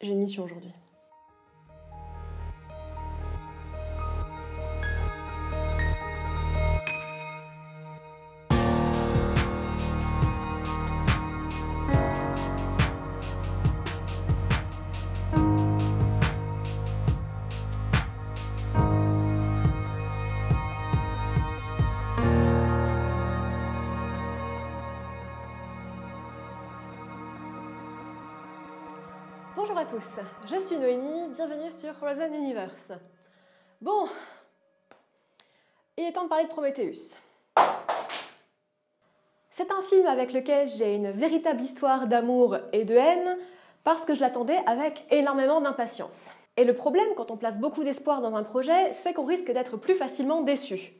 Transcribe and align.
J'ai 0.00 0.12
une 0.12 0.20
mission 0.20 0.44
aujourd'hui. 0.44 0.72
Bonjour 29.72 29.82
à 29.82 29.86
tous, 29.86 30.50
je 30.50 30.66
suis 30.66 30.78
Noémie, 30.78 31.28
bienvenue 31.28 31.70
sur 31.70 31.90
Horizon 32.02 32.34
Universe. 32.34 32.92
Bon, 33.80 34.08
il 35.96 36.06
est 36.06 36.12
temps 36.12 36.24
de 36.24 36.28
parler 36.28 36.46
de 36.46 36.48
Prometheus. 36.48 37.14
C'est 39.52 39.70
un 39.70 39.80
film 39.82 40.08
avec 40.08 40.32
lequel 40.32 40.68
j'ai 40.68 40.96
une 40.96 41.12
véritable 41.12 41.60
histoire 41.60 42.08
d'amour 42.08 42.56
et 42.72 42.84
de 42.84 42.96
haine 42.96 43.38
parce 43.84 44.04
que 44.04 44.12
je 44.12 44.20
l'attendais 44.20 44.58
avec 44.66 45.06
énormément 45.12 45.60
d'impatience. 45.60 46.30
Et 46.56 46.64
le 46.64 46.74
problème 46.74 47.14
quand 47.16 47.30
on 47.30 47.36
place 47.36 47.60
beaucoup 47.60 47.84
d'espoir 47.84 48.22
dans 48.22 48.34
un 48.34 48.42
projet, 48.42 48.92
c'est 48.94 49.14
qu'on 49.14 49.24
risque 49.24 49.52
d'être 49.52 49.76
plus 49.76 49.94
facilement 49.94 50.40
déçu. 50.40 50.94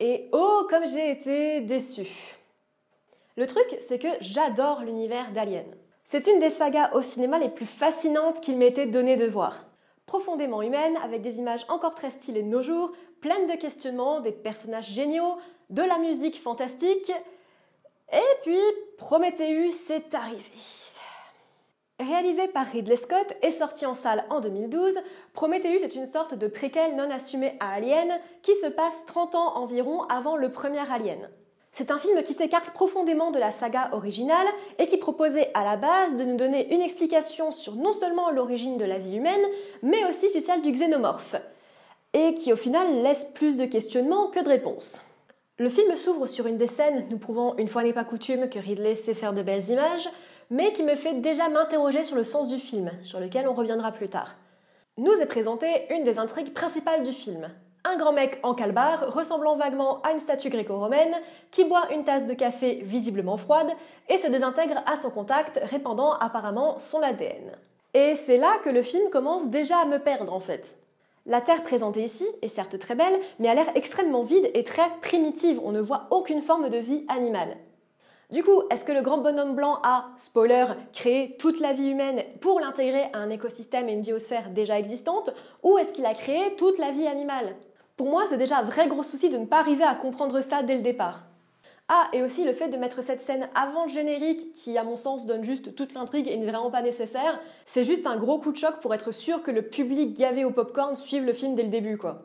Et 0.00 0.30
oh, 0.32 0.66
comme 0.70 0.86
j'ai 0.86 1.10
été 1.10 1.60
déçue. 1.60 2.38
Le 3.36 3.46
truc, 3.46 3.66
c'est 3.86 3.98
que 3.98 4.08
j'adore 4.20 4.80
l'univers 4.80 5.30
d'Alien. 5.32 5.66
C'est 6.04 6.26
une 6.26 6.38
des 6.38 6.50
sagas 6.50 6.90
au 6.92 7.02
cinéma 7.02 7.38
les 7.38 7.48
plus 7.48 7.66
fascinantes 7.66 8.40
qu'il 8.40 8.62
été 8.62 8.86
donné 8.86 9.16
de 9.16 9.26
voir. 9.26 9.64
Profondément 10.06 10.60
humaine, 10.60 10.98
avec 11.02 11.22
des 11.22 11.38
images 11.38 11.64
encore 11.68 11.94
très 11.94 12.10
stylées 12.10 12.42
de 12.42 12.48
nos 12.48 12.62
jours, 12.62 12.92
pleine 13.20 13.46
de 13.46 13.54
questionnements, 13.54 14.20
des 14.20 14.32
personnages 14.32 14.90
géniaux, 14.90 15.38
de 15.70 15.82
la 15.82 15.98
musique 15.98 16.40
fantastique. 16.40 17.10
Et 18.12 18.36
puis, 18.42 18.60
Prometheus 18.98 19.90
est 19.90 20.14
arrivé. 20.14 20.42
Réalisé 22.00 22.48
par 22.48 22.66
Ridley 22.66 22.96
Scott 22.96 23.34
et 23.40 23.52
sorti 23.52 23.86
en 23.86 23.94
salle 23.94 24.24
en 24.28 24.40
2012, 24.40 24.98
Prometheus 25.32 25.82
est 25.82 25.94
une 25.94 26.06
sorte 26.06 26.34
de 26.34 26.48
préquel 26.48 26.96
non 26.96 27.10
assumé 27.10 27.56
à 27.60 27.72
Alien 27.72 28.20
qui 28.42 28.54
se 28.56 28.66
passe 28.66 28.94
30 29.06 29.36
ans 29.36 29.56
environ 29.56 30.02
avant 30.04 30.36
le 30.36 30.52
premier 30.52 30.80
Alien. 30.90 31.30
C'est 31.76 31.90
un 31.90 31.98
film 31.98 32.22
qui 32.22 32.34
s'écarte 32.34 32.70
profondément 32.70 33.32
de 33.32 33.40
la 33.40 33.50
saga 33.50 33.88
originale 33.90 34.46
et 34.78 34.86
qui 34.86 34.96
proposait 34.96 35.50
à 35.54 35.64
la 35.64 35.76
base 35.76 36.14
de 36.14 36.22
nous 36.22 36.36
donner 36.36 36.72
une 36.72 36.80
explication 36.80 37.50
sur 37.50 37.74
non 37.74 37.92
seulement 37.92 38.30
l'origine 38.30 38.76
de 38.76 38.84
la 38.84 38.98
vie 38.98 39.16
humaine, 39.16 39.44
mais 39.82 40.04
aussi 40.08 40.30
sur 40.30 40.40
celle 40.40 40.62
du 40.62 40.70
xénomorphe, 40.70 41.34
et 42.12 42.34
qui 42.34 42.52
au 42.52 42.56
final 42.56 43.02
laisse 43.02 43.24
plus 43.34 43.56
de 43.56 43.64
questionnements 43.64 44.28
que 44.28 44.38
de 44.38 44.50
réponses. 44.50 45.02
Le 45.58 45.68
film 45.68 45.96
s'ouvre 45.96 46.28
sur 46.28 46.46
une 46.46 46.58
des 46.58 46.68
scènes 46.68 47.08
nous 47.10 47.18
prouvant 47.18 47.56
une 47.56 47.66
fois 47.66 47.82
n'est 47.82 47.92
pas 47.92 48.04
coutume 48.04 48.48
que 48.48 48.60
Ridley 48.60 48.94
sait 48.94 49.12
faire 49.12 49.32
de 49.32 49.42
belles 49.42 49.68
images, 49.68 50.08
mais 50.50 50.72
qui 50.72 50.84
me 50.84 50.94
fait 50.94 51.14
déjà 51.14 51.48
m'interroger 51.48 52.04
sur 52.04 52.14
le 52.14 52.22
sens 52.22 52.46
du 52.46 52.60
film, 52.60 52.92
sur 53.00 53.18
lequel 53.18 53.48
on 53.48 53.54
reviendra 53.54 53.90
plus 53.90 54.08
tard. 54.08 54.36
Nous 54.96 55.14
est 55.14 55.26
présentée 55.26 55.86
une 55.90 56.04
des 56.04 56.20
intrigues 56.20 56.54
principales 56.54 57.02
du 57.02 57.10
film, 57.10 57.50
un 57.84 57.96
grand 57.96 58.12
mec 58.12 58.38
en 58.42 58.54
calbar, 58.54 59.12
ressemblant 59.12 59.56
vaguement 59.56 60.00
à 60.02 60.12
une 60.12 60.20
statue 60.20 60.48
gréco-romaine, 60.48 61.14
qui 61.50 61.64
boit 61.64 61.92
une 61.92 62.04
tasse 62.04 62.26
de 62.26 62.34
café 62.34 62.80
visiblement 62.82 63.36
froide 63.36 63.70
et 64.08 64.18
se 64.18 64.26
désintègre 64.26 64.82
à 64.86 64.96
son 64.96 65.10
contact, 65.10 65.60
répandant 65.62 66.12
apparemment 66.12 66.78
son 66.78 67.02
ADN. 67.02 67.52
Et 67.92 68.16
c'est 68.16 68.38
là 68.38 68.56
que 68.64 68.70
le 68.70 68.82
film 68.82 69.10
commence 69.10 69.48
déjà 69.48 69.78
à 69.78 69.84
me 69.84 69.98
perdre 69.98 70.32
en 70.32 70.40
fait. 70.40 70.78
La 71.26 71.40
Terre 71.40 71.62
présentée 71.62 72.04
ici 72.04 72.26
est 72.42 72.48
certes 72.48 72.78
très 72.78 72.94
belle, 72.94 73.18
mais 73.38 73.48
a 73.48 73.54
l'air 73.54 73.70
extrêmement 73.74 74.24
vide 74.24 74.50
et 74.52 74.64
très 74.64 74.88
primitive, 75.00 75.60
on 75.62 75.72
ne 75.72 75.80
voit 75.80 76.08
aucune 76.10 76.42
forme 76.42 76.68
de 76.68 76.78
vie 76.78 77.04
animale. 77.08 77.56
Du 78.30 78.42
coup, 78.42 78.62
est-ce 78.70 78.84
que 78.84 78.92
le 78.92 79.02
grand 79.02 79.18
bonhomme 79.18 79.54
blanc 79.54 79.78
a, 79.82 80.06
spoiler, 80.18 80.66
créé 80.92 81.36
toute 81.38 81.60
la 81.60 81.72
vie 81.72 81.88
humaine 81.88 82.24
pour 82.40 82.58
l'intégrer 82.58 83.04
à 83.12 83.18
un 83.18 83.30
écosystème 83.30 83.88
et 83.88 83.92
une 83.92 84.00
biosphère 84.00 84.50
déjà 84.50 84.78
existante, 84.78 85.30
ou 85.62 85.78
est-ce 85.78 85.92
qu'il 85.92 86.06
a 86.06 86.14
créé 86.14 86.56
toute 86.56 86.78
la 86.78 86.90
vie 86.90 87.06
animale? 87.06 87.54
Pour 87.96 88.08
moi, 88.08 88.26
c'est 88.28 88.38
déjà 88.38 88.58
un 88.58 88.64
vrai 88.64 88.88
gros 88.88 89.02
souci 89.02 89.30
de 89.30 89.38
ne 89.38 89.46
pas 89.46 89.60
arriver 89.60 89.84
à 89.84 89.94
comprendre 89.94 90.40
ça 90.40 90.62
dès 90.62 90.76
le 90.76 90.82
départ. 90.82 91.24
Ah, 91.88 92.08
et 92.14 92.22
aussi 92.22 92.44
le 92.44 92.54
fait 92.54 92.70
de 92.70 92.78
mettre 92.78 93.02
cette 93.02 93.20
scène 93.20 93.48
avant 93.54 93.84
le 93.84 93.90
générique, 93.90 94.52
qui 94.54 94.78
à 94.78 94.84
mon 94.84 94.96
sens 94.96 95.26
donne 95.26 95.44
juste 95.44 95.74
toute 95.74 95.92
l'intrigue 95.92 96.28
et 96.28 96.36
n'est 96.36 96.50
vraiment 96.50 96.70
pas 96.70 96.80
nécessaire, 96.80 97.38
c'est 97.66 97.84
juste 97.84 98.06
un 98.06 98.16
gros 98.16 98.38
coup 98.38 98.52
de 98.52 98.56
choc 98.56 98.80
pour 98.80 98.94
être 98.94 99.12
sûr 99.12 99.42
que 99.42 99.50
le 99.50 99.62
public 99.62 100.16
gavé 100.16 100.46
au 100.46 100.50
popcorn 100.50 100.96
suive 100.96 101.24
le 101.24 101.34
film 101.34 101.54
dès 101.54 101.62
le 101.62 101.68
début, 101.68 101.98
quoi. 101.98 102.22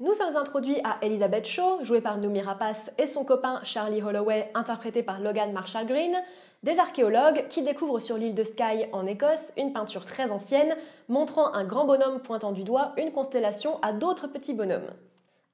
Nous 0.00 0.14
sommes 0.14 0.36
introduits 0.36 0.80
à 0.84 0.98
Elizabeth 1.02 1.44
Shaw, 1.44 1.84
jouée 1.84 2.00
par 2.00 2.18
Noomi 2.18 2.40
Rapace, 2.40 2.90
et 2.98 3.06
son 3.06 3.24
copain 3.24 3.60
Charlie 3.64 4.00
Holloway, 4.00 4.50
interprété 4.54 5.02
par 5.02 5.20
Logan 5.20 5.52
Marshall 5.52 5.86
Green, 5.86 6.16
des 6.62 6.78
archéologues 6.78 7.46
qui 7.48 7.62
découvrent 7.62 8.00
sur 8.00 8.16
l'île 8.16 8.34
de 8.34 8.44
Skye 8.44 8.88
en 8.92 9.06
Écosse 9.06 9.52
une 9.56 9.72
peinture 9.72 10.04
très 10.04 10.32
ancienne 10.32 10.74
montrant 11.08 11.54
un 11.54 11.64
grand 11.64 11.84
bonhomme 11.84 12.20
pointant 12.20 12.52
du 12.52 12.64
doigt 12.64 12.92
une 12.96 13.12
constellation 13.12 13.78
à 13.82 13.92
d'autres 13.92 14.26
petits 14.26 14.54
bonhommes. 14.54 14.90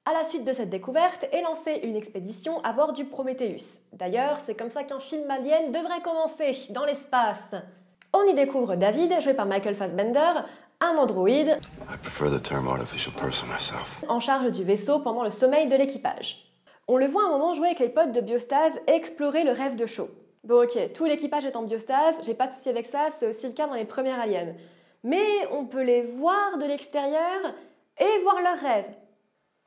À 0.05 0.13
la 0.13 0.23
suite 0.23 0.45
de 0.45 0.53
cette 0.53 0.69
découverte 0.69 1.25
est 1.31 1.41
lancée 1.41 1.79
une 1.83 1.95
expédition 1.95 2.61
à 2.63 2.73
bord 2.73 2.93
du 2.93 3.05
Prometheus. 3.05 3.79
D'ailleurs, 3.93 4.37
c'est 4.37 4.53
comme 4.55 4.69
ça 4.69 4.83
qu'un 4.83 4.99
film 4.99 5.29
alien 5.29 5.71
devrait 5.71 6.01
commencer, 6.03 6.55
dans 6.69 6.85
l'espace. 6.85 7.55
On 8.13 8.23
y 8.25 8.35
découvre 8.35 8.75
David, 8.75 9.19
joué 9.21 9.33
par 9.33 9.47
Michael 9.47 9.75
Fassbender, 9.75 10.41
un 10.79 10.97
androïde 10.97 11.59
en 14.07 14.19
charge 14.19 14.51
du 14.51 14.63
vaisseau 14.63 14.99
pendant 14.99 15.23
le 15.23 15.31
sommeil 15.31 15.67
de 15.67 15.75
l'équipage. 15.75 16.51
On 16.87 16.97
le 16.97 17.07
voit 17.07 17.25
un 17.25 17.29
moment 17.29 17.53
jouer 17.53 17.67
avec 17.67 17.79
les 17.79 17.89
potes 17.89 18.11
de 18.11 18.21
biostase 18.21 18.73
et 18.87 18.91
explorer 18.91 19.43
le 19.43 19.51
rêve 19.51 19.75
de 19.75 19.85
Shaw. 19.87 20.07
Bon 20.45 20.61
ok, 20.61 20.93
tout 20.93 21.05
l'équipage 21.05 21.45
est 21.45 21.55
en 21.55 21.63
biostase, 21.63 22.13
j'ai 22.21 22.35
pas 22.35 22.45
de 22.45 22.53
souci 22.53 22.69
avec 22.69 22.85
ça, 22.85 23.09
c'est 23.17 23.27
aussi 23.27 23.47
le 23.47 23.53
cas 23.53 23.65
dans 23.65 23.73
les 23.73 23.83
premières 23.83 24.19
aliens. 24.19 24.53
Mais 25.03 25.25
on 25.51 25.65
peut 25.65 25.81
les 25.81 26.03
voir 26.03 26.59
de 26.59 26.65
l'extérieur 26.65 27.55
et 27.99 28.21
voir 28.21 28.39
leurs 28.43 28.59
rêves. 28.59 28.93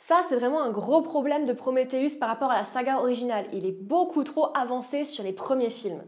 Ça, 0.07 0.21
c'est 0.29 0.37
vraiment 0.37 0.63
un 0.63 0.71
gros 0.71 1.03
problème 1.03 1.47
de 1.47 1.53
Prometheus 1.53 2.17
par 2.21 2.29
rapport 2.29 2.53
à 2.53 2.59
la 2.59 2.65
saga 2.65 2.99
originale. 2.99 3.47
Il 3.53 3.67
est 3.67 3.83
beaucoup 3.83 4.23
trop 4.23 4.57
avancé 4.57 5.05
sur 5.05 5.25
les 5.25 5.33
premiers 5.33 5.71
films. 5.71 6.05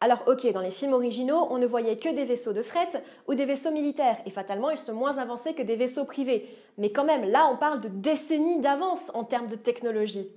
Alors 0.00 0.22
ok, 0.26 0.52
dans 0.52 0.60
les 0.60 0.70
films 0.70 0.92
originaux, 0.92 1.46
on 1.48 1.56
ne 1.56 1.66
voyait 1.66 1.96
que 1.96 2.10
des 2.10 2.26
vaisseaux 2.26 2.52
de 2.52 2.62
fret 2.62 3.02
ou 3.26 3.34
des 3.34 3.46
vaisseaux 3.46 3.70
militaires, 3.70 4.18
et 4.26 4.30
fatalement, 4.30 4.68
ils 4.68 4.76
sont 4.76 4.92
moins 4.92 5.16
avancés 5.16 5.54
que 5.54 5.62
des 5.62 5.76
vaisseaux 5.76 6.04
privés. 6.04 6.46
Mais 6.76 6.92
quand 6.92 7.04
même, 7.04 7.24
là, 7.24 7.48
on 7.50 7.56
parle 7.56 7.80
de 7.80 7.88
décennies 7.88 8.60
d'avance 8.60 9.10
en 9.14 9.24
termes 9.24 9.48
de 9.48 9.56
technologie. 9.56 10.28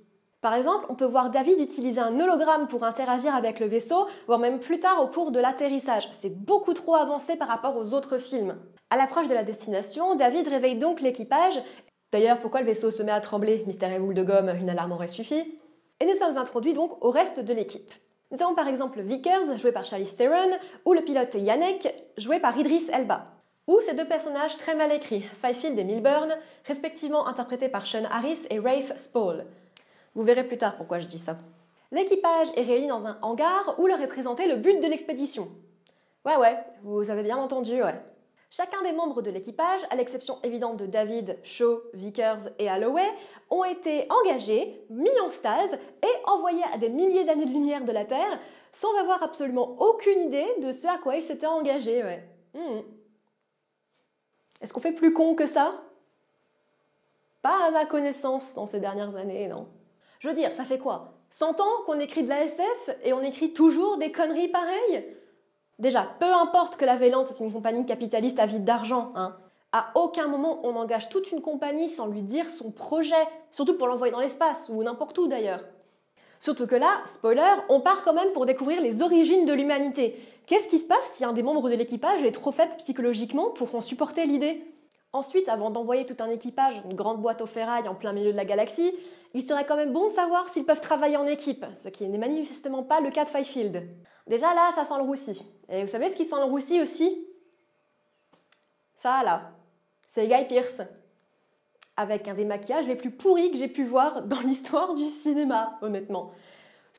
Par 0.45 0.53
exemple, 0.53 0.85
on 0.89 0.93
peut 0.93 1.05
voir 1.05 1.31
David 1.31 1.59
utiliser 1.59 1.99
un 1.99 2.19
hologramme 2.19 2.67
pour 2.67 2.83
interagir 2.83 3.33
avec 3.33 3.59
le 3.59 3.65
vaisseau, 3.65 4.05
voire 4.27 4.37
même 4.37 4.59
plus 4.59 4.79
tard 4.79 5.01
au 5.01 5.07
cours 5.07 5.31
de 5.31 5.39
l'atterrissage. 5.39 6.07
C'est 6.19 6.37
beaucoup 6.37 6.75
trop 6.75 6.93
avancé 6.93 7.35
par 7.35 7.47
rapport 7.47 7.75
aux 7.75 7.95
autres 7.95 8.19
films. 8.19 8.55
À 8.91 8.95
l'approche 8.95 9.27
de 9.27 9.33
la 9.33 9.41
destination, 9.41 10.13
David 10.13 10.47
réveille 10.47 10.77
donc 10.77 11.01
l'équipage. 11.01 11.59
D'ailleurs, 12.11 12.39
pourquoi 12.41 12.59
le 12.59 12.67
vaisseau 12.67 12.91
se 12.91 13.01
met 13.01 13.11
à 13.11 13.21
trembler 13.21 13.63
Mystère 13.65 13.91
et 13.91 13.97
boule 13.97 14.13
de 14.13 14.21
gomme, 14.21 14.49
une 14.49 14.69
alarme 14.69 14.91
aurait 14.91 15.07
suffi. 15.07 15.57
Et 15.99 16.05
nous 16.05 16.13
sommes 16.13 16.37
introduits 16.37 16.73
donc 16.73 17.03
au 17.03 17.09
reste 17.09 17.39
de 17.39 17.51
l'équipe. 17.51 17.91
Nous 18.29 18.39
avons 18.39 18.53
par 18.53 18.67
exemple 18.67 19.01
Vickers, 19.01 19.57
joué 19.57 19.71
par 19.71 19.83
Charlie 19.83 20.05
Theron, 20.05 20.51
ou 20.85 20.93
le 20.93 21.01
pilote 21.01 21.33
Yannick, 21.33 21.87
joué 22.19 22.39
par 22.39 22.55
Idris 22.55 22.85
Elba. 22.93 23.31
Ou 23.65 23.81
ces 23.81 23.95
deux 23.95 24.05
personnages 24.05 24.59
très 24.59 24.75
mal 24.75 24.91
écrits, 24.91 25.27
Fifield 25.43 25.79
et 25.79 25.83
Milburn, 25.83 26.31
respectivement 26.65 27.25
interprétés 27.25 27.67
par 27.67 27.87
Sean 27.87 28.05
Harris 28.11 28.45
et 28.51 28.59
Rafe 28.59 28.95
Spall. 28.95 29.47
Vous 30.15 30.23
verrez 30.23 30.45
plus 30.45 30.57
tard 30.57 30.77
pourquoi 30.77 30.99
je 30.99 31.07
dis 31.07 31.19
ça. 31.19 31.37
L'équipage 31.91 32.47
est 32.55 32.63
réuni 32.63 32.87
dans 32.87 33.05
un 33.05 33.17
hangar 33.21 33.75
où 33.77 33.87
leur 33.87 34.01
est 34.01 34.07
présenté 34.07 34.47
le 34.47 34.55
but 34.55 34.81
de 34.81 34.87
l'expédition. 34.87 35.49
Ouais, 36.25 36.37
ouais, 36.37 36.57
vous 36.81 37.09
avez 37.09 37.21
bien 37.21 37.37
entendu, 37.37 37.83
ouais. 37.83 38.01
Chacun 38.49 38.81
des 38.83 38.93
membres 38.93 39.21
de 39.21 39.29
l'équipage, 39.29 39.81
à 39.89 39.95
l'exception 39.95 40.39
évidente 40.43 40.77
de 40.77 40.85
David, 40.85 41.37
Shaw, 41.43 41.81
Vickers 41.93 42.49
et 42.57 42.71
Holloway, 42.71 43.07
ont 43.49 43.65
été 43.65 44.07
engagés, 44.09 44.81
mis 44.89 45.19
en 45.19 45.29
stase 45.29 45.77
et 46.01 46.25
envoyés 46.25 46.63
à 46.73 46.77
des 46.77 46.89
milliers 46.89 47.25
d'années 47.25 47.45
de 47.45 47.51
lumière 47.51 47.83
de 47.83 47.91
la 47.91 48.05
Terre 48.05 48.39
sans 48.71 48.97
avoir 48.97 49.23
absolument 49.23 49.75
aucune 49.79 50.21
idée 50.21 50.47
de 50.61 50.71
ce 50.71 50.87
à 50.87 50.97
quoi 50.97 51.15
ils 51.15 51.23
s'étaient 51.23 51.45
engagés, 51.45 52.03
ouais. 52.03 52.27
Hmm. 52.53 52.81
Est-ce 54.61 54.73
qu'on 54.73 54.81
fait 54.81 54.93
plus 54.93 55.13
con 55.13 55.35
que 55.35 55.47
ça? 55.47 55.81
Pas 57.41 57.67
à 57.67 57.71
ma 57.71 57.85
connaissance 57.85 58.53
dans 58.55 58.67
ces 58.67 58.79
dernières 58.79 59.15
années, 59.15 59.47
non. 59.47 59.67
Je 60.25 60.29
veux 60.31 60.35
dire, 60.35 60.55
ça 60.55 60.63
fait 60.63 60.79
quoi? 60.79 61.13
100 61.29 61.61
ans 61.61 61.83
qu'on 61.85 61.99
écrit 61.99 62.23
de 62.23 62.29
la 62.29 62.45
SF 62.45 62.97
et 63.03 63.13
on 63.13 63.21
écrit 63.21 63.53
toujours 63.53 63.99
des 63.99 64.11
conneries 64.11 64.47
pareilles? 64.47 65.05
Déjà, 65.77 66.09
peu 66.19 66.33
importe 66.33 66.77
que 66.77 66.85
la 66.85 66.95
Vélante 66.95 67.27
soit 67.27 67.45
une 67.45 67.53
compagnie 67.53 67.85
capitaliste 67.85 68.39
avide 68.39 68.63
d'argent, 68.63 69.11
hein. 69.13 69.35
À 69.71 69.91
aucun 69.93 70.27
moment 70.27 70.61
on 70.63 70.75
engage 70.77 71.09
toute 71.09 71.31
une 71.31 71.43
compagnie 71.43 71.89
sans 71.89 72.07
lui 72.07 72.23
dire 72.23 72.49
son 72.49 72.71
projet, 72.71 73.13
surtout 73.51 73.77
pour 73.77 73.85
l'envoyer 73.85 74.11
dans 74.11 74.19
l'espace 74.19 74.67
ou 74.73 74.81
n'importe 74.81 75.15
où 75.19 75.27
d'ailleurs. 75.27 75.63
Surtout 76.39 76.65
que 76.65 76.73
là, 76.73 77.03
spoiler, 77.05 77.53
on 77.69 77.79
part 77.79 78.03
quand 78.03 78.13
même 78.13 78.31
pour 78.31 78.47
découvrir 78.47 78.81
les 78.81 79.03
origines 79.03 79.45
de 79.45 79.53
l'humanité. 79.53 80.19
Qu'est-ce 80.47 80.67
qui 80.67 80.79
se 80.79 80.87
passe 80.87 81.07
si 81.13 81.23
un 81.23 81.33
des 81.33 81.43
membres 81.43 81.69
de 81.69 81.75
l'équipage 81.75 82.23
est 82.23 82.31
trop 82.31 82.51
faible 82.51 82.73
psychologiquement 82.79 83.51
pour 83.51 83.75
en 83.75 83.81
supporter 83.81 84.25
l'idée? 84.25 84.65
Ensuite, 85.15 85.47
avant 85.47 85.69
d'envoyer 85.69 86.05
tout 86.05 86.17
un 86.19 86.29
équipage, 86.29 86.75
une 86.83 86.93
grande 86.93 87.21
boîte 87.21 87.39
aux 87.39 87.45
ferrailles 87.45 87.87
en 87.87 87.95
plein 87.95 88.11
milieu 88.11 88.33
de 88.33 88.37
la 88.37 88.43
galaxie, 88.43 88.93
il 89.33 89.43
serait 89.43 89.65
quand 89.65 89.77
même 89.77 89.93
bon 89.93 90.07
de 90.07 90.11
savoir 90.11 90.49
s'ils 90.49 90.65
peuvent 90.65 90.81
travailler 90.81 91.15
en 91.15 91.25
équipe, 91.25 91.65
ce 91.73 91.87
qui 91.87 92.05
n'est 92.05 92.17
manifestement 92.17 92.83
pas 92.83 92.99
le 92.99 93.11
cas 93.11 93.23
de 93.23 93.29
Fifield. 93.29 93.81
Déjà 94.27 94.53
là, 94.53 94.73
ça 94.75 94.83
sent 94.83 94.97
le 94.97 95.03
roussi. 95.03 95.49
Et 95.69 95.83
vous 95.85 95.87
savez 95.87 96.09
ce 96.09 96.15
qui 96.15 96.25
sent 96.25 96.35
le 96.35 96.43
roussi 96.43 96.81
aussi? 96.81 97.25
Ça 98.97 99.23
là, 99.23 99.51
c'est 100.03 100.27
Guy 100.27 100.43
Pierce. 100.49 100.81
Avec 101.95 102.27
un 102.27 102.33
des 102.33 102.43
maquillages 102.43 102.85
les 102.85 102.97
plus 102.97 103.11
pourris 103.11 103.51
que 103.51 103.57
j'ai 103.57 103.69
pu 103.69 103.85
voir 103.85 104.23
dans 104.23 104.41
l'histoire 104.45 104.95
du 104.95 105.05
cinéma, 105.05 105.77
honnêtement. 105.81 106.31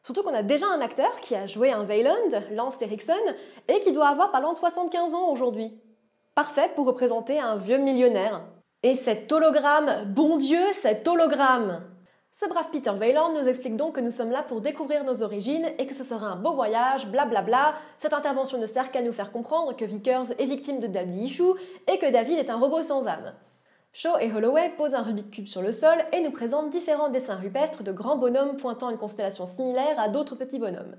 Surtout 0.02 0.22
qu'on 0.22 0.34
a 0.34 0.42
déjà 0.42 0.66
un 0.68 0.80
acteur 0.80 1.20
qui 1.20 1.34
a 1.34 1.46
joué 1.46 1.70
un 1.70 1.84
Veyland, 1.84 2.30
Lance 2.52 2.80
Erickson, 2.80 3.12
et 3.68 3.80
qui 3.80 3.92
doit 3.92 4.08
avoir 4.08 4.30
pas 4.30 4.40
loin 4.40 4.54
de 4.54 4.58
75 4.58 5.12
ans 5.12 5.28
aujourd'hui 5.28 5.78
parfait 6.36 6.70
pour 6.76 6.86
représenter 6.86 7.40
un 7.40 7.56
vieux 7.56 7.78
millionnaire. 7.78 8.42
Et 8.82 8.94
cet 8.94 9.32
hologramme, 9.32 10.04
bon 10.14 10.36
Dieu, 10.36 10.60
cet 10.82 11.08
hologramme 11.08 11.82
Ce 12.34 12.46
brave 12.46 12.68
Peter 12.70 12.90
Weyland 12.90 13.32
nous 13.32 13.48
explique 13.48 13.76
donc 13.76 13.94
que 13.94 14.02
nous 14.02 14.10
sommes 14.10 14.30
là 14.30 14.42
pour 14.42 14.60
découvrir 14.60 15.02
nos 15.02 15.22
origines 15.22 15.66
et 15.78 15.86
que 15.86 15.94
ce 15.94 16.04
sera 16.04 16.26
un 16.26 16.36
beau 16.36 16.52
voyage, 16.52 17.06
blablabla. 17.06 17.40
Bla 17.40 17.70
bla. 17.70 17.74
Cette 17.96 18.12
intervention 18.12 18.58
ne 18.58 18.66
sert 18.66 18.92
qu'à 18.92 19.00
nous 19.00 19.14
faire 19.14 19.32
comprendre 19.32 19.74
que 19.74 19.86
Vickers 19.86 20.38
est 20.38 20.44
victime 20.44 20.78
de 20.78 20.86
Daddy 20.86 21.20
Issue 21.20 21.54
et 21.90 21.98
que 21.98 22.12
David 22.12 22.38
est 22.38 22.50
un 22.50 22.58
robot 22.58 22.82
sans 22.82 23.08
âme. 23.08 23.32
Shaw 23.94 24.18
et 24.20 24.30
Holloway 24.30 24.74
posent 24.76 24.94
un 24.94 25.02
Rubik's 25.02 25.34
Cube 25.34 25.46
sur 25.46 25.62
le 25.62 25.72
sol 25.72 25.96
et 26.12 26.20
nous 26.20 26.32
présentent 26.32 26.68
différents 26.68 27.08
dessins 27.08 27.36
rupestres 27.36 27.82
de 27.82 27.92
grands 27.92 28.18
bonhommes 28.18 28.58
pointant 28.58 28.90
une 28.90 28.98
constellation 28.98 29.46
similaire 29.46 29.98
à 29.98 30.10
d'autres 30.10 30.34
petits 30.34 30.58
bonhommes. 30.58 30.96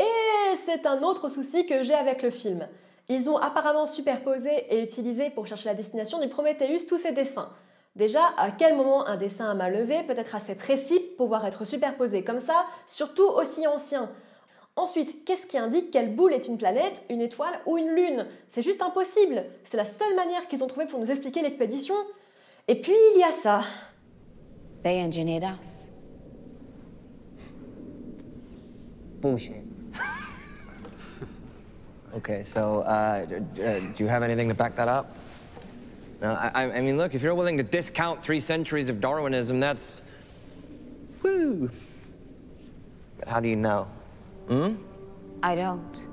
Et 0.00 0.56
c'est 0.66 0.84
un 0.84 1.04
autre 1.04 1.28
souci 1.28 1.64
que 1.64 1.84
j'ai 1.84 1.94
avec 1.94 2.24
le 2.24 2.30
film. 2.30 2.66
Ils 3.10 3.30
ont 3.30 3.38
apparemment 3.38 3.86
superposé 3.86 4.50
et 4.70 4.82
utilisé 4.82 5.30
pour 5.30 5.46
chercher 5.46 5.70
la 5.70 5.74
destination 5.74 6.20
du 6.20 6.28
Prometheus 6.28 6.86
tous 6.86 6.98
ces 6.98 7.12
dessins. 7.12 7.50
Déjà, 7.96 8.20
à 8.36 8.50
quel 8.50 8.76
moment 8.76 9.06
un 9.06 9.16
dessin 9.16 9.50
à 9.50 9.54
main 9.54 9.70
levée 9.70 10.02
peut 10.06 10.14
être 10.16 10.34
assez 10.34 10.54
précis 10.54 11.00
pour 11.00 11.26
pouvoir 11.26 11.46
être 11.46 11.64
superposé 11.64 12.22
comme 12.22 12.40
ça, 12.40 12.66
surtout 12.86 13.26
aussi 13.26 13.66
ancien? 13.66 14.10
Ensuite, 14.76 15.24
qu'est-ce 15.24 15.46
qui 15.46 15.58
indique 15.58 15.90
quelle 15.90 16.14
boule 16.14 16.32
est 16.32 16.46
une 16.46 16.58
planète, 16.58 17.02
une 17.08 17.22
étoile 17.22 17.58
ou 17.66 17.78
une 17.78 17.88
lune? 17.88 18.26
C'est 18.50 18.62
juste 18.62 18.82
impossible. 18.82 19.44
C'est 19.64 19.78
la 19.78 19.86
seule 19.86 20.14
manière 20.14 20.46
qu'ils 20.46 20.62
ont 20.62 20.68
trouvé 20.68 20.86
pour 20.86 21.00
nous 21.00 21.10
expliquer 21.10 21.42
l'expédition. 21.42 21.96
Et 22.68 22.80
puis, 22.80 22.92
il 23.14 23.20
y 23.20 23.24
a 23.24 23.32
ça. 23.32 23.62
They 24.84 25.02
engineered 25.02 25.44
us. 25.44 25.88
Bullshit. 29.20 29.64
Okay, 32.16 32.42
so 32.44 32.80
uh, 32.80 33.26
uh, 33.62 33.80
do 33.80 34.04
you 34.04 34.06
have 34.06 34.22
anything 34.22 34.48
to 34.48 34.54
back 34.54 34.76
that 34.76 34.88
up? 34.88 35.14
No, 36.20 36.32
I, 36.32 36.78
I 36.78 36.80
mean, 36.80 36.96
look, 36.96 37.14
if 37.14 37.22
you're 37.22 37.34
willing 37.34 37.56
to 37.58 37.62
discount 37.62 38.22
three 38.22 38.40
centuries 38.40 38.88
of 38.88 39.00
Darwinism, 39.00 39.60
that's... 39.60 40.02
Woo! 41.22 41.70
But 43.18 43.28
how 43.28 43.38
do 43.40 43.48
you 43.48 43.56
know? 43.56 43.86
Hmm? 44.48 44.74
I 45.42 45.54
don't. 45.54 46.08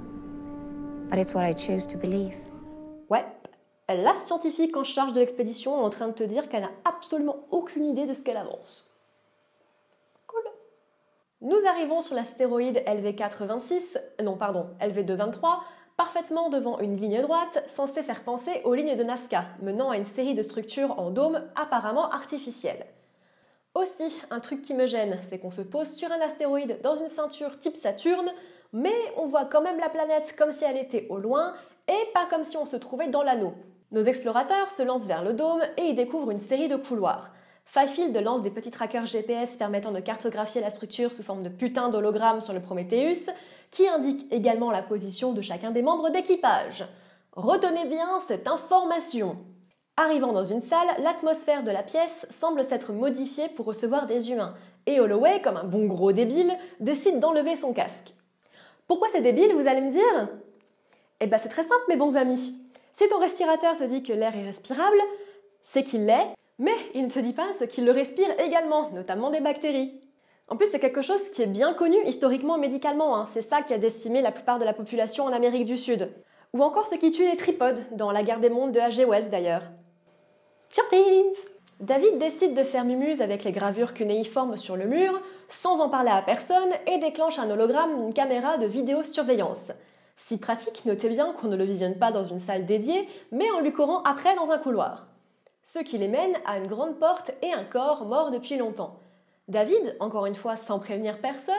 But 1.10 1.18
it's 1.18 1.34
what 1.34 1.44
I 1.44 1.54
choose 1.54 1.88
to 1.88 1.98
believe. 1.98 2.36
Ouais, 3.10 3.26
la 3.90 4.16
scientifique 4.26 4.76
en 4.76 4.84
charge 4.84 5.14
de 5.14 5.20
l'expédition 5.20 5.80
est 5.80 5.84
en 5.84 5.90
train 5.90 6.08
de 6.08 6.14
te 6.14 6.24
dire 6.24 6.50
qu'elle 6.50 6.64
n'a 6.64 6.72
absolument 6.84 7.46
aucune 7.52 7.86
idée 7.86 8.06
de 8.06 8.14
ce 8.14 8.22
qu'elle 8.22 8.38
avance. 8.38 8.92
Cool. 10.28 10.44
Nous 11.42 11.66
arrivons 11.68 12.02
sur 12.02 12.16
l'astéroïde 12.16 12.84
LV426, 12.86 14.24
non 14.24 14.38
pardon, 14.38 14.70
LV223, 14.82 15.60
parfaitement 15.98 16.50
devant 16.50 16.80
une 16.80 16.98
ligne 16.98 17.22
droite 17.22 17.64
censée 17.76 18.04
faire 18.04 18.24
penser 18.24 18.62
aux 18.64 18.74
lignes 18.74 18.96
de 18.96 19.04
Nazca, 19.04 19.46
menant 19.62 19.92
à 19.92 19.98
une 19.98 20.06
série 20.06 20.34
de 20.34 20.44
structures 20.44 21.00
en 21.00 21.10
dôme 21.10 21.42
apparemment 21.56 22.10
artificielles. 22.10 22.86
Aussi, 23.74 24.22
un 24.32 24.40
truc 24.40 24.62
qui 24.62 24.74
me 24.74 24.86
gêne, 24.86 25.20
c'est 25.28 25.40
qu'on 25.40 25.52
se 25.52 25.62
pose 25.62 25.90
sur 25.90 26.12
un 26.12 26.22
astéroïde 26.22 26.80
dans 26.82 26.96
une 26.96 27.10
ceinture 27.10 27.60
type 27.60 27.76
Saturne, 27.76 28.30
mais 28.72 28.96
on 29.18 29.28
voit 29.28 29.46
quand 29.46 29.62
même 29.62 29.80
la 29.80 29.90
planète 29.90 30.36
comme 30.38 30.52
si 30.52 30.64
elle 30.64 30.78
était 30.78 31.08
au 31.10 31.18
loin 31.18 31.54
et 31.88 32.12
pas 32.14 32.26
comme 32.26 32.44
si 32.44 32.58
on 32.58 32.66
se 32.66 32.78
trouvait 32.78 33.10
dans 33.10 33.24
l'anneau. 33.24 33.54
Nos 33.92 34.04
explorateurs 34.04 34.72
se 34.72 34.84
lancent 34.84 35.08
vers 35.08 35.24
le 35.24 35.34
dôme 35.34 35.62
et 35.78 35.84
y 35.84 35.94
découvrent 35.94 36.32
une 36.32 36.40
série 36.40 36.68
de 36.68 36.76
couloirs. 36.76 37.32
Fifield 37.66 38.16
lance 38.18 38.44
des 38.44 38.52
petits 38.52 38.72
trackers 38.72 39.06
GPS 39.06 39.58
permettant 39.58 39.92
de 39.92 40.00
cartographier 40.00 40.62
la 40.62 40.70
structure 40.70 41.12
sous 41.12 41.24
forme 41.24 41.44
de 41.44 41.50
putain 41.50 41.90
d'hologramme 41.90 42.42
sur 42.42 42.54
le 42.54 42.62
Prometheus, 42.62 43.30
qui 43.72 43.88
indique 43.88 44.32
également 44.32 44.72
la 44.72 44.82
position 44.82 45.34
de 45.34 45.42
chacun 45.42 45.72
des 45.72 45.82
membres 45.82 46.10
d'équipage. 46.10 46.86
Retenez 47.34 47.86
bien 47.86 48.20
cette 48.28 48.48
information. 48.48 49.38
Arrivant 49.98 50.34
dans 50.34 50.44
une 50.44 50.62
salle, 50.62 50.88
l'atmosphère 51.00 51.64
de 51.64 51.72
la 51.72 51.84
pièce 51.84 52.28
semble 52.30 52.64
s'être 52.64 52.92
modifiée 52.92 53.50
pour 53.50 53.66
recevoir 53.66 54.08
des 54.08 54.30
humains, 54.32 54.56
et 54.86 55.00
Holloway, 55.00 55.42
comme 55.42 55.58
un 55.58 55.64
bon 55.64 55.88
gros 55.88 56.12
débile, 56.12 56.54
décide 56.80 57.20
d'enlever 57.20 57.56
son 57.56 57.74
casque. 57.74 58.14
Pourquoi 58.88 59.08
c'est 59.12 59.22
débile, 59.22 59.54
vous 59.54 59.68
allez 59.68 59.82
me 59.82 59.92
dire? 59.92 60.30
Eh 61.22 61.28
ben 61.28 61.38
c'est 61.38 61.50
très 61.50 61.64
simple, 61.64 61.86
mes 61.88 61.96
bons 61.96 62.18
amis. 62.18 62.62
Si 62.94 63.08
ton 63.10 63.20
respirateur 63.20 63.78
te 63.78 63.84
dit 63.84 64.04
que 64.04 64.14
l'air 64.14 64.36
est 64.36 64.46
respirable, 64.46 64.98
c'est 65.64 65.84
qu'il 65.84 66.06
l'est, 66.06 66.36
mais 66.60 66.76
il 66.94 67.06
ne 67.06 67.12
te 67.12 67.20
dit 67.20 67.34
pas 67.34 67.48
ce 67.60 67.64
qu'il 67.64 67.86
le 67.86 67.92
respire 67.92 68.30
également, 68.40 68.92
notamment 68.92 69.32
des 69.32 69.40
bactéries. 69.40 70.00
En 70.48 70.58
plus, 70.58 70.68
c'est 70.72 70.80
quelque 70.80 71.02
chose 71.02 71.22
qui 71.34 71.42
est 71.42 71.48
bien 71.48 71.74
connu 71.74 71.98
historiquement 72.06 72.58
médicalement. 72.58 73.18
Hein. 73.18 73.26
C'est 73.32 73.42
ça 73.42 73.64
qui 73.64 73.74
a 73.74 73.78
décimé 73.80 74.22
la 74.22 74.32
plupart 74.32 74.60
de 74.60 74.66
la 74.66 74.74
population 74.74 75.26
en 75.26 75.34
Amérique 75.34 75.66
du 75.66 75.78
Sud. 75.78 76.12
Ou 76.54 76.64
encore 76.64 76.88
ce 76.88 76.96
qui 76.96 77.12
tue 77.12 77.30
les 77.30 77.36
tripodes, 77.36 77.82
dans 77.92 78.12
La 78.12 78.24
guerre 78.24 78.40
des 78.40 78.50
mondes 78.50 78.72
de 78.72 78.80
H.G. 78.80 79.06
Wells 79.06 79.30
d'ailleurs. 79.30 79.64
Surprise 80.70 81.38
David 81.82 82.20
décide 82.20 82.54
de 82.54 82.64
faire 82.64 82.86
mumuse 82.86 83.22
avec 83.22 83.44
les 83.44 83.52
gravures 83.52 83.94
cunéiformes 83.94 84.56
sur 84.56 84.78
le 84.78 84.86
mur, 84.86 85.20
sans 85.50 85.82
en 85.82 85.90
parler 85.90 86.12
à 86.12 86.22
personne, 86.22 86.72
et 86.88 87.00
déclenche 87.00 87.38
un 87.38 87.50
hologramme 87.50 88.00
d'une 88.00 88.14
caméra 88.14 88.58
de 88.58 88.66
vidéosurveillance. 88.66 89.74
Si 90.16 90.40
pratique, 90.40 90.86
notez 90.86 91.10
bien 91.10 91.34
qu'on 91.34 91.48
ne 91.48 91.58
le 91.58 91.66
visionne 91.66 91.98
pas 91.98 92.12
dans 92.12 92.24
une 92.24 92.40
salle 92.40 92.66
dédiée, 92.66 93.10
mais 93.32 93.50
en 93.52 93.60
lui 93.60 93.74
courant 93.74 94.04
après 94.04 94.36
dans 94.36 94.52
un 94.52 94.58
couloir. 94.58 95.08
Ce 95.64 95.80
qui 95.80 95.98
les 95.98 96.08
mène 96.08 96.36
à 96.46 96.58
une 96.60 96.68
grande 96.68 96.98
porte 96.98 97.32
et 97.42 97.52
un 97.52 97.66
corps 97.66 98.06
mort 98.06 98.32
depuis 98.32 98.56
longtemps. 98.56 99.00
David, 99.48 99.96
encore 100.00 100.26
une 100.26 100.36
fois 100.36 100.56
sans 100.56 100.80
prévenir 100.80 101.22
personne, 101.22 101.56